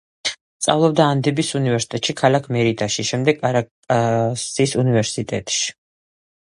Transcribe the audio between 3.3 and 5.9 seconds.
კარაკასის უნივერსიტეტში.